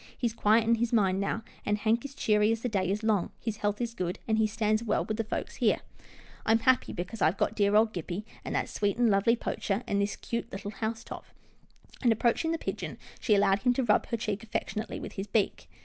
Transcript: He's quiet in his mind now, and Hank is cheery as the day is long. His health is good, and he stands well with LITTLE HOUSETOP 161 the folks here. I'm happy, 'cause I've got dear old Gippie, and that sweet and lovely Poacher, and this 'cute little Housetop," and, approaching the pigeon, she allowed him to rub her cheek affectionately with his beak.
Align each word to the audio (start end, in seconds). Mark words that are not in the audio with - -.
He's 0.17 0.33
quiet 0.33 0.63
in 0.63 0.73
his 0.73 0.91
mind 0.91 1.19
now, 1.19 1.43
and 1.63 1.77
Hank 1.77 2.03
is 2.05 2.15
cheery 2.15 2.51
as 2.51 2.61
the 2.63 2.69
day 2.69 2.89
is 2.89 3.03
long. 3.03 3.29
His 3.39 3.57
health 3.57 3.79
is 3.79 3.93
good, 3.93 4.17
and 4.27 4.39
he 4.39 4.47
stands 4.47 4.83
well 4.83 5.05
with 5.05 5.19
LITTLE 5.19 5.37
HOUSETOP 5.37 5.61
161 5.61 5.75
the 5.77 6.59
folks 6.59 6.63
here. 6.65 6.67
I'm 6.67 6.95
happy, 6.97 7.05
'cause 7.05 7.21
I've 7.21 7.37
got 7.37 7.55
dear 7.55 7.75
old 7.75 7.93
Gippie, 7.93 8.23
and 8.43 8.55
that 8.55 8.67
sweet 8.67 8.97
and 8.97 9.11
lovely 9.11 9.35
Poacher, 9.35 9.83
and 9.85 10.01
this 10.01 10.15
'cute 10.15 10.51
little 10.51 10.71
Housetop," 10.71 11.25
and, 12.01 12.11
approaching 12.11 12.51
the 12.51 12.57
pigeon, 12.57 12.97
she 13.19 13.35
allowed 13.35 13.59
him 13.59 13.73
to 13.75 13.83
rub 13.83 14.07
her 14.07 14.17
cheek 14.17 14.41
affectionately 14.41 14.99
with 14.99 15.11
his 15.11 15.27
beak. 15.27 15.69